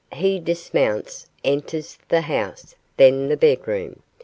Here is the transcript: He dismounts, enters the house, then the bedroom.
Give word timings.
He 0.11 0.39
dismounts, 0.39 1.27
enters 1.43 1.99
the 2.09 2.21
house, 2.21 2.73
then 2.97 3.27
the 3.29 3.37
bedroom. 3.37 4.01